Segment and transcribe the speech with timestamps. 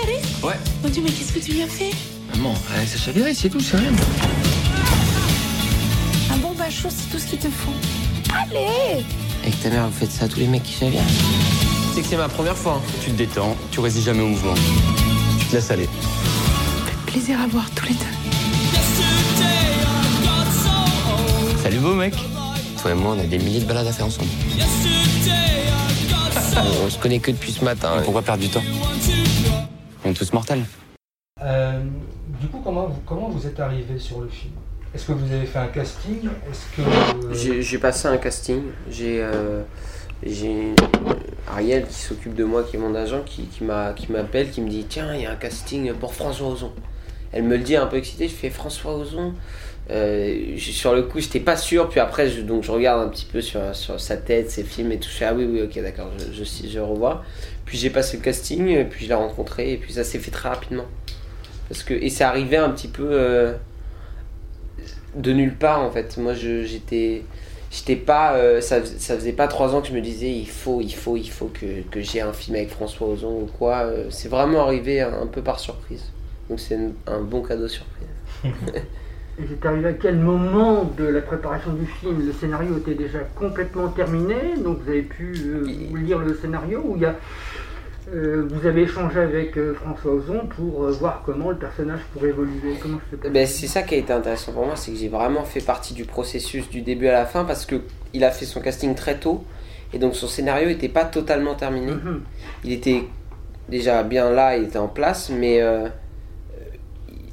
[0.00, 0.54] chérie Ouais.
[0.82, 1.90] Mon Dieu, mais qu'est-ce que tu lui as fait?
[2.34, 3.90] Maman, elle s'est chalérée, c'est tout, c'est rien.
[6.32, 7.72] Un bon bain chaud, c'est tout ce qu'il te faut.
[8.34, 9.04] Allez
[9.42, 11.00] Avec ta mère, vous faites ça à tous les mecs qui chavirent
[11.94, 12.74] C'est que c'est ma première fois.
[12.84, 12.90] hein.
[13.02, 14.54] Tu te détends, tu résistes jamais au mouvement.
[15.40, 15.88] Tu te laisses aller.
[17.06, 18.04] Plaisir à voir tous les deux.
[21.62, 22.14] Salut beau mec.
[22.80, 24.28] Toi et moi, on a des milliers de balades à faire ensemble.
[26.84, 28.00] on se connaît que depuis ce matin.
[28.00, 28.62] Et pourquoi perdre du temps
[30.08, 30.62] On est tous mortels.
[31.42, 31.82] Euh,
[32.40, 34.54] du coup, comment vous, comment vous êtes arrivé sur le film?
[34.94, 36.30] Est-ce que vous avez fait un casting?
[36.50, 38.62] Est-ce que euh, J'ai passé un casting.
[38.90, 39.62] J'ai euh,
[40.24, 40.74] j'ai
[41.46, 44.62] Ariel qui s'occupe de moi, qui est mon agent, qui, qui m'a- qui m'appelle, qui
[44.62, 46.72] me dit Tiens, il y a un casting pour François Ozon.
[47.30, 48.28] Elle me le dit un peu excitée.
[48.28, 49.34] Je fais François Ozon.
[49.90, 51.88] Euh, sur le coup, j'étais pas sûr.
[51.88, 54.98] Puis après, je, donc, je regarde un petit peu sur, sa tête, ses films et
[54.98, 55.08] tout.
[55.08, 57.24] Je fais Ah oui, oui, ok, d'accord, je, revois.
[57.64, 60.48] Puis j'ai passé le casting, puis je l'ai rencontré, et puis ça s'est fait très
[60.48, 60.86] rapidement.
[61.68, 63.54] Parce que, et c'est arrivé un petit peu euh,
[65.14, 66.16] de nulle part en fait.
[66.16, 67.22] Moi j'étais.
[67.70, 68.34] J'étais pas.
[68.36, 71.18] euh, ça, ça faisait pas trois ans que je me disais il faut, il faut,
[71.18, 73.90] il faut que, que j'ai un film avec François Ozon ou quoi.
[74.08, 76.04] C'est vraiment arrivé un, un peu par surprise.
[76.48, 78.08] Donc c'est un bon cadeau surprise.
[79.46, 82.26] C'est arrivé à quel moment de la préparation du film?
[82.26, 85.64] Le scénario était déjà complètement terminé, donc vous avez pu euh,
[85.96, 87.14] lire le scénario ou il y a,
[88.12, 92.74] euh, vous avez échangé avec euh, François Ozon pour voir comment le personnage pourrait évoluer
[92.82, 95.44] Comment passé Ben, c'est ça qui a été intéressant pour moi, c'est que j'ai vraiment
[95.44, 97.76] fait partie du processus du début à la fin parce que
[98.14, 99.44] il a fait son casting très tôt
[99.92, 101.92] et donc son scénario n'était pas totalement terminé.
[101.92, 102.22] Mhm.
[102.64, 103.04] il était
[103.68, 105.62] déjà bien là, il était en place, mais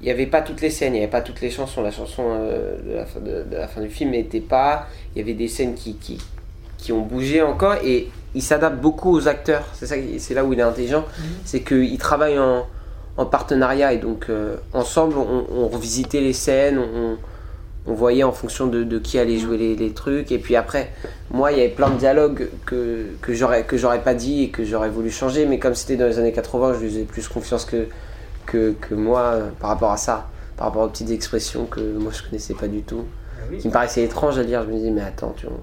[0.00, 1.82] il n'y avait pas toutes les scènes, il n'y avait pas toutes les chansons.
[1.82, 4.86] La chanson euh, de, la fin, de, de la fin du film n'était pas.
[5.14, 6.18] Il y avait des scènes qui, qui,
[6.78, 9.64] qui ont bougé encore et il s'adapte beaucoup aux acteurs.
[9.74, 11.04] C'est ça, c'est là où il est intelligent,
[11.44, 12.66] c'est qu'il travaille en,
[13.16, 17.16] en partenariat et donc euh, ensemble on, on revisitait les scènes, on,
[17.86, 20.90] on voyait en fonction de, de qui allait jouer les, les trucs et puis après
[21.30, 24.48] moi il y avait plein de dialogues que, que j'aurais que j'aurais pas dit et
[24.50, 27.28] que j'aurais voulu changer mais comme c'était dans les années 80 je lui faisais plus
[27.28, 27.86] confiance que,
[28.46, 32.22] que, que moi par rapport à ça par rapport aux petites expressions que moi je
[32.22, 33.04] connaissais pas du tout
[33.38, 33.58] Ah oui.
[33.58, 35.56] qui me paraissaient étranges à dire je me disais mais attends tu vois,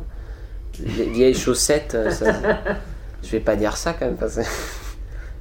[0.98, 2.34] les vieilles chaussettes euh, ça-
[3.24, 4.40] je vais pas dire ça quand même parce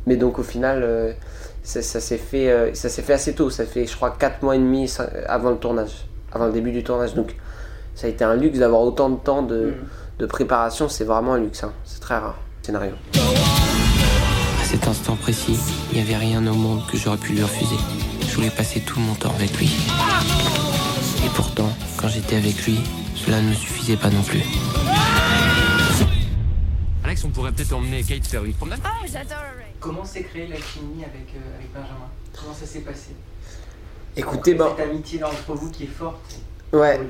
[0.07, 1.13] mais donc au final euh,
[1.63, 4.43] ça, ça s'est fait euh, ça s'est fait assez tôt ça fait je crois 4
[4.43, 4.93] mois et demi
[5.27, 7.37] avant le tournage avant le début du tournage donc
[7.95, 9.75] ça a été un luxe d'avoir autant de temps de, Mhm.
[10.19, 11.73] de préparation c'est vraiment un luxe hein.
[11.85, 12.93] c'est très rare scénario
[14.83, 15.57] cet instant précis
[15.93, 17.77] il n'y avait rien au monde que j'aurais pu lui refuser.
[18.27, 19.71] Je voulais passer tout mon temps avec lui.
[21.25, 22.81] Et pourtant quand j'étais avec lui
[23.15, 24.43] cela ne me suffisait pas non plus.
[27.05, 28.81] Alex, on pourrait peut-être emmener Kate faire une promenade.
[29.79, 32.09] Comment s'est créée la chimie avec, euh, avec Benjamin?
[32.37, 33.11] Comment ça s'est passé?
[34.17, 36.41] Écoutez ben Cette amitié là entre vous qui est forte,
[36.73, 37.01] ouais.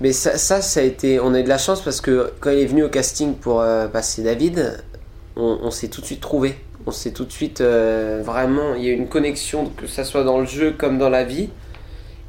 [0.00, 1.20] Mais ça, ça, ça a été.
[1.20, 3.60] On a eu de la chance parce que quand il est venu au casting pour
[3.60, 4.82] euh, passer David,
[5.36, 6.58] on, on s'est tout de suite trouvé.
[6.86, 8.74] On s'est tout de suite euh, vraiment.
[8.74, 11.50] Il y a une connexion, que ça soit dans le jeu comme dans la vie.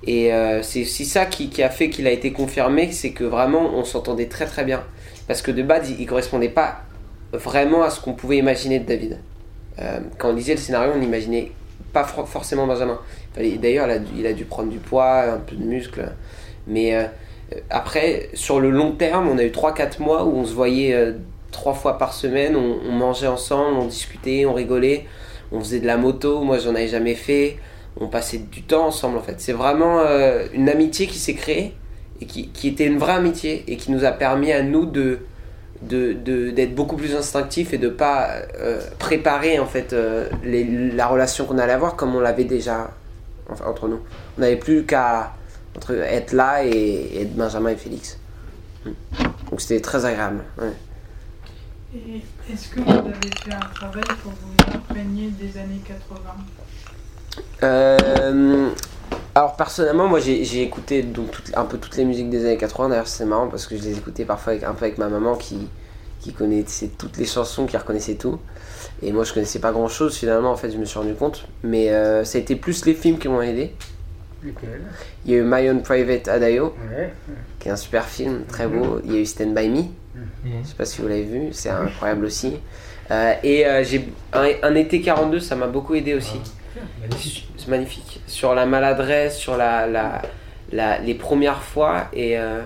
[0.03, 3.75] Et euh, c'est aussi ça qui, a fait qu'il a été confirmé c'est que vraiment
[3.75, 4.83] on s'entendait très très bien.
[5.27, 6.81] Parce que de base, il, il correspondait pas
[7.31, 9.19] vraiment à ce qu'on pouvait imaginer de David.
[9.79, 11.51] Euh, quand on lisait le scénario, on n'imaginait
[11.93, 12.99] pas for- forcément Benjamin.
[13.37, 16.03] D'ailleurs, il, a dû- il a dû prendre du poids, un peu de muscle.
[16.67, 17.09] Mais
[17.69, 21.13] après, sur le long terme, on a eu 3-4 mois où on se voyait
[21.51, 25.05] trois fois par semaine, on, mangeait ensemble, on discutait, on rigolait,
[25.51, 27.57] on faisait de la moto, moi j'en avais jamais fait,
[27.99, 29.35] on passait du temps ensemble en fait.
[29.39, 31.73] C'est vraiment euh, une amitié qui s'est créée
[32.21, 35.19] et qui, était une vraie amitié et qui nous a permis à nous de
[35.81, 38.29] d'être beaucoup plus instinctifs et de pas
[38.59, 42.91] euh, préparer en fait euh, la relation qu'on allait avoir comme on l'avait déjà
[43.65, 43.99] entre nous.
[44.37, 45.33] On n'avait plus qu'à
[45.89, 48.19] être là et, et Benjamin et Félix.
[49.49, 50.43] Donc c'était très agréable.
[51.93, 52.21] Et
[52.51, 56.19] est-ce que vous avez fait un travail pour vous imprégner des années 80
[57.63, 58.69] Euh,
[59.35, 62.89] alors personnellement, moi j'ai j'ai écouté donc un peu toutes les musiques des années 80.
[62.89, 65.35] D'ailleurs, c'est marrant parce que je les écoutais parfois avec, un peu avec ma maman
[65.35, 65.67] qui,
[66.21, 68.39] qui connaissait toutes les chansons, qui reconnaissait tout.
[69.01, 70.51] Et moi, je connaissais pas grand chose finalement.
[70.51, 71.45] En fait, je me suis rendu compte.
[71.63, 73.75] Mais euh, ça a été plus les films qui m'ont aidé.
[74.43, 74.81] Lequel?
[75.25, 77.13] Il y a eu My Own Private Adayo, Ouais.
[77.59, 78.99] qui est un super film, très beau.
[79.05, 79.83] Il y a eu Stand By Me.
[80.63, 82.53] Je sais pas si vous l'avez vu, c'est incroyable aussi.
[83.09, 86.39] Euh, et euh, j'ai un, un été 42, ça m'a beaucoup aidé aussi.
[87.57, 88.21] C'est magnifique.
[88.27, 90.21] Sur la maladresse, sur la, la,
[90.71, 92.61] la- les premières fois et euh,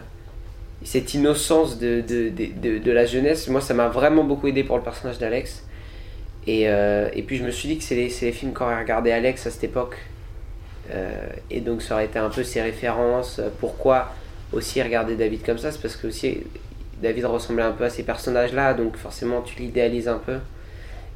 [0.83, 4.77] cette innocence de, de, de, de- la jeunesse, moi ça m'a vraiment beaucoup aidé pour
[4.77, 5.63] le personnage d'Alex.
[6.47, 9.11] Et, et puis je me suis dit que c'est les, c'est les films qu'aurait regardé
[9.11, 9.97] Alex à cette époque.
[11.49, 13.41] Et donc ça aurait été un peu ses références.
[13.59, 14.11] Pourquoi
[14.53, 15.71] aussi regarder David comme ça?
[15.71, 16.43] C'est parce que aussi
[17.01, 20.37] David ressemblait un peu à ces personnages-là, donc forcément tu l'idéalises un peu.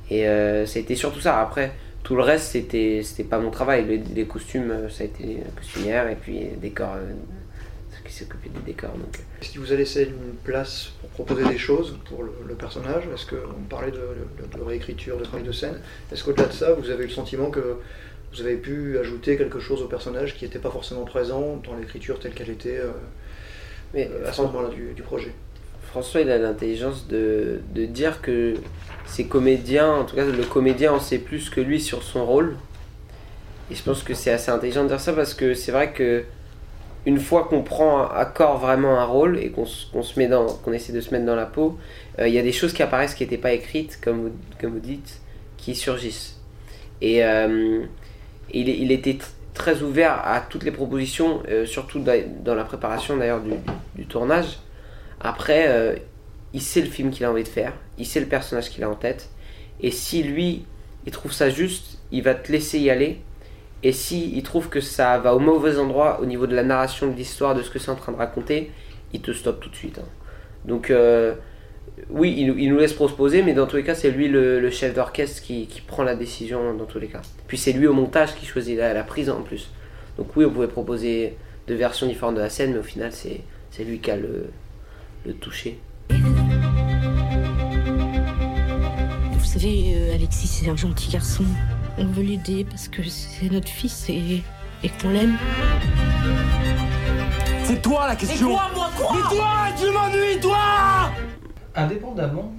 [0.09, 1.39] Et euh, ça a été surtout ça.
[1.41, 1.71] Après,
[2.03, 3.85] tout le reste, c'était, c'était pas mon travail.
[3.85, 7.13] Les, les costumes, euh, ça a été la costumière, et puis les décors, euh,
[8.05, 8.91] qui s'occupaient des décors.
[8.93, 9.41] Donc, euh.
[9.41, 13.03] Est-ce qu'il vous a laissé une place pour proposer des choses pour le, le personnage?
[13.13, 15.79] Est-ce qu'on parlait de, de- de réécriture, de travail de scène
[16.11, 17.77] Est-ce qu'au-delà de ça, vous avez eu le sentiment que
[18.33, 22.19] vous avez pu ajouter quelque chose au personnage qui n'était pas forcément présent dans l'écriture
[22.19, 22.91] telle qu'elle était euh,
[23.93, 25.33] mais à ce moment-là du, du projet?
[25.91, 28.55] François, il a l'intelligence de, de dire que
[29.05, 32.55] ces comédiens, en tout cas le comédien en sait plus que lui sur son rôle.
[33.71, 36.23] Et je pense que c'est assez intelligent de dire ça parce que c'est vrai que
[37.05, 40.73] une fois qu'on prend à corps vraiment un rôle et qu'on se met dans, qu'on
[40.73, 41.77] essaie de se mettre dans la peau,
[42.19, 44.73] euh, il y a des choses qui apparaissent qui n'étaient pas écrites, comme vous, comme
[44.73, 45.19] vous dites,
[45.57, 46.39] qui surgissent.
[47.01, 47.81] Et euh,
[48.51, 53.17] il, il était tr- très ouvert à toutes les propositions, euh, surtout dans la préparation
[53.17, 53.53] d'ailleurs du-
[53.95, 54.59] du tournage.
[55.19, 55.95] Après, euh,
[56.53, 58.89] il sait le film qu'il a envie de faire, il sait le personnage qu'il a
[58.89, 59.29] en tête,
[59.81, 60.65] et si lui,
[61.05, 63.21] il trouve ça juste, il va te laisser y aller,
[63.83, 67.07] et si il trouve que ça va au mauvais endroit au niveau de la narration
[67.07, 68.71] de l'histoire, de ce que c'est en train de raconter,
[69.13, 69.99] il te stoppe tout de suite.
[69.99, 70.07] hein.
[70.65, 71.33] Donc, euh,
[72.09, 75.41] oui, il, nous laisse proposer, mais dans tous les cas, c'est lui le, chef d'orchestre
[75.41, 77.21] qui, prend la décision dans tous les cas.
[77.47, 79.69] Puis c'est lui au montage qui choisit la, la prise en plus.
[80.17, 81.37] Donc oui, on pouvait proposer
[81.67, 84.49] deux versions différentes de la scène, mais au final, c'est lui qui a le,
[85.25, 85.79] le toucher.
[89.33, 91.43] Vous savez, euh, Alexis, c'est un gentil garçon.
[91.97, 94.41] On veut l'aider parce que c'est notre fils et,
[94.83, 95.37] et qu'on l'aime.
[97.63, 101.11] C'est toi la question Mais toi, tu m'ennuies, toi
[101.75, 102.53] Indépendamment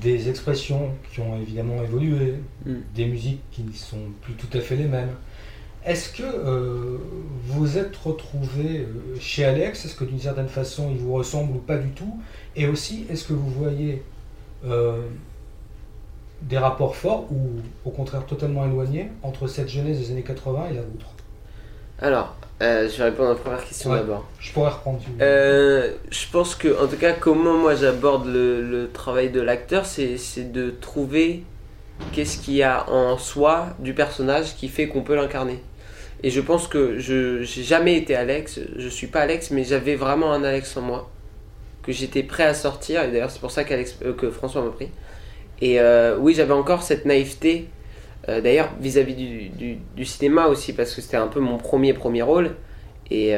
[0.00, 2.74] des expressions qui ont évidemment évolué, Mm.
[2.94, 5.10] des musiques qui ne sont plus tout à fait les mêmes,
[5.84, 6.98] est-ce que euh,
[7.46, 9.84] vous êtes retrouvé euh, chez Alex?
[9.84, 12.20] Est-ce que d'une certaine façon il vous ressemble ou pas du tout?
[12.56, 14.02] Et aussi, est-ce que vous voyez
[14.64, 15.08] euh,
[16.42, 20.74] des rapports forts ou au contraire totalement éloignés entre cette jeunesse des années 80 et
[20.74, 21.06] la vôtre?
[21.98, 23.98] Alors, euh, je vais répondre à la première question Ouais.
[23.98, 24.26] d'abord.
[24.38, 25.00] Je pourrais reprendre.
[25.20, 29.84] Euh, je pense que, en tout cas, comment moi j'aborde le, le travail de l'acteur,
[29.86, 30.16] c'est
[30.52, 31.44] de trouver
[32.12, 35.62] qu'est-ce qu'il y a en soi du personnage qui fait qu'on peut l'incarner.
[36.22, 39.94] Et je pense que je j'ai jamais été Alex, je suis pas Alex, mais j'avais
[39.96, 41.10] vraiment un Alex en moi
[41.82, 43.02] que j'étais prêt à sortir.
[43.04, 44.88] Et d'ailleurs, c'est pour ça qu'Alex, euh, que François m'a pris.
[45.60, 47.68] Et euh, oui, j'avais encore cette naïveté.
[48.28, 52.56] euh, d'ailleurs, vis-à-vis du, cinéma aussi, parce que c'était un peu mon premier premier rôle.
[53.10, 53.34] Et,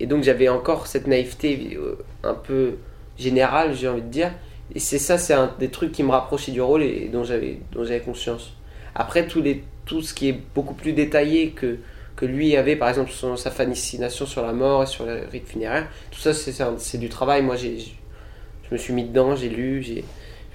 [0.00, 1.78] donc j'avais encore cette naïveté
[2.24, 2.72] un peu
[3.16, 4.32] générale, j'ai envie de dire.
[4.74, 7.58] Et c'est ça, c'est un des trucs qui me rapprochait du rôle et, dont j'avais
[7.72, 8.54] dont j'avais conscience.
[8.94, 11.78] Après, tous les, tout ce qui est beaucoup plus détaillé que,
[12.16, 15.48] que lui avait, par exemple son- sa fascination sur la mort et sur les rites
[15.48, 17.42] funéraires, tout ça c'est du travail.
[17.42, 20.04] Moi, j'ai, je me suis mis dedans, j'ai lu, j'ai,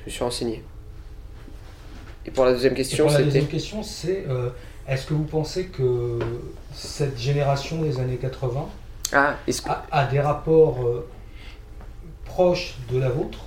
[0.02, 0.64] je me suis renseigné.
[2.26, 4.50] Et pour la deuxième question, la deuxième question, c'est euh,
[4.88, 6.20] est-ce que vous pensez que
[6.74, 8.68] cette génération des années 80
[9.14, 9.70] Ah, est-ce que...
[9.70, 11.08] a, a des rapports euh,
[12.26, 13.40] proches de la vôtre?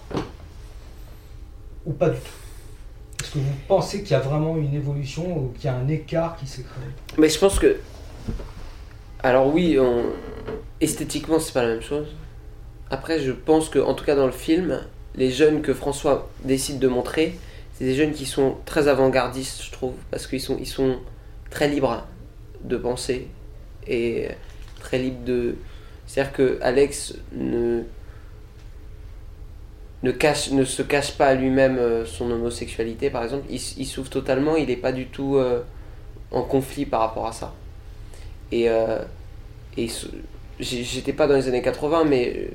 [1.86, 5.52] Ou pas du tout Est-ce que vous pensez qu'il y a vraiment une évolution ou
[5.54, 6.88] qu'il y a un écart qui s'est créé?
[7.18, 7.78] Mais je pense que.
[9.22, 10.04] Alors oui, on...
[10.80, 12.08] esthétiquement, c'est pas la même chose.
[12.90, 14.80] Après, je pense que, en tout cas dans le film,
[15.14, 17.38] les jeunes que François décide de montrer,
[17.74, 20.98] c'est des jeunes qui sont très avant-gardistes, je trouve, parce qu'ils sont, sont
[21.50, 22.06] très libres
[22.62, 23.28] de penser
[23.86, 24.28] et
[24.80, 25.56] très libres de.
[26.06, 27.82] C'est-à-dire que Alex ne
[30.02, 33.46] ne, cache, ne se cache pas à lui-même euh, son homosexualité, par exemple.
[33.50, 35.62] Il, il s'ouvre totalement, il n'est pas du tout euh,
[36.30, 37.54] en conflit par rapport à ça.
[38.52, 38.98] Et, euh,
[39.76, 39.88] et
[40.58, 42.50] j'étais pas dans les années 80, mais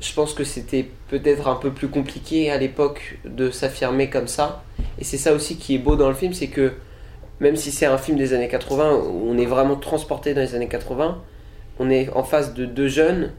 [0.00, 4.62] je pense que c'était peut-être un peu plus compliqué à l'époque de s'affirmer comme ça.
[4.98, 6.72] Et c'est ça aussi qui est beau dans le film, c'est que
[7.40, 10.54] même si c'est un film des années 80, où on est vraiment transporté dans les
[10.54, 11.20] années 80,
[11.78, 13.32] on est en face de deux jeunes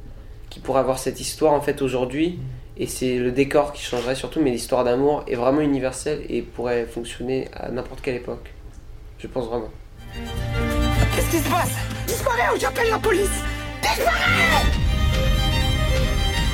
[0.49, 2.39] qui pourraient avoir cette histoire en fait aujourd'hui.
[2.79, 6.85] Et c'est le décor qui changerait surtout, mais l'histoire d'amour est vraiment universelle et pourrait
[6.85, 8.53] fonctionner à n'importe quelle époque.
[9.17, 9.71] Je pense vraiment.
[11.15, 11.71] Qu'est-ce qui se passe?
[12.05, 13.41] Disparais ou j'appelle la police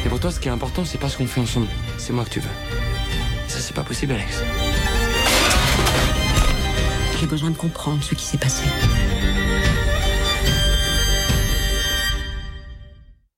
[0.06, 1.68] Et pour toi, ce qui est important, c'est pas ce qu'on fait ensemble.
[1.98, 2.50] C'est moi que tu veux.
[2.50, 4.44] Et ça, c'est pas possible, Alex.
[7.20, 8.64] J'ai besoin de comprendre ce qui s'est passé.